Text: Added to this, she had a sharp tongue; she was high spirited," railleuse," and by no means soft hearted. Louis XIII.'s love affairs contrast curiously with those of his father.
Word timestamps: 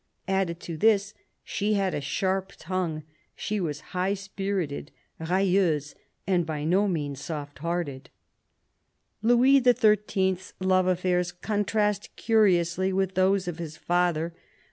Added 0.27 0.59
to 0.61 0.77
this, 0.77 1.13
she 1.43 1.75
had 1.75 1.93
a 1.93 2.01
sharp 2.01 2.53
tongue; 2.57 3.03
she 3.35 3.59
was 3.59 3.81
high 3.93 4.15
spirited," 4.15 4.91
railleuse," 5.29 5.93
and 6.25 6.43
by 6.43 6.63
no 6.63 6.87
means 6.87 7.21
soft 7.23 7.59
hearted. 7.59 8.09
Louis 9.21 9.61
XIII.'s 9.61 10.53
love 10.59 10.87
affairs 10.87 11.31
contrast 11.31 12.15
curiously 12.15 12.91
with 12.91 13.13
those 13.13 13.47
of 13.47 13.59
his 13.59 13.77
father. 13.77 14.33